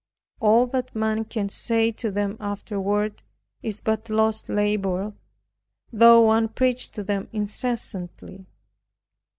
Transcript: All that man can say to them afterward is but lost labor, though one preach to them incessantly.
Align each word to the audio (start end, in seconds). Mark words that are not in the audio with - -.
All 0.39 0.65
that 0.65 0.95
man 0.95 1.25
can 1.25 1.47
say 1.47 1.91
to 1.91 2.09
them 2.09 2.35
afterward 2.39 3.21
is 3.61 3.81
but 3.81 4.09
lost 4.09 4.49
labor, 4.49 5.13
though 5.93 6.21
one 6.23 6.47
preach 6.47 6.89
to 6.93 7.03
them 7.03 7.27
incessantly. 7.31 8.47